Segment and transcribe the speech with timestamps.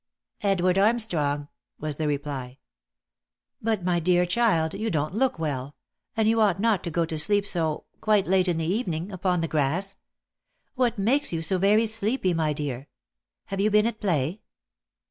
[0.51, 1.47] "Edward Armstrong,"
[1.79, 2.57] was the reply."
[3.61, 5.75] But, my dear child, you don't look well,
[6.17, 9.41] and you ought not to go to sleep so, quite late in the evening, upon
[9.41, 9.97] the grass.
[10.73, 12.87] What enakes you so very sleepy, my dear?
[13.45, 14.41] Have you been at play?"